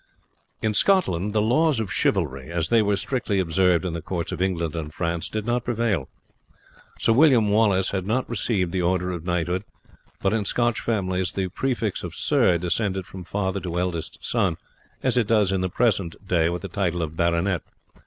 [0.63, 4.41] In Scotland the laws of chivalry, as they were strictly observed in the courts of
[4.41, 6.09] England and France, did not prevail.
[6.99, 9.63] Sir William Wallace had not received the order of knighthood;
[10.19, 14.57] but in Scotch families the prefix of Sir descended from father to eldest son,
[15.03, 17.61] as it does in the present day with the title of Baronet.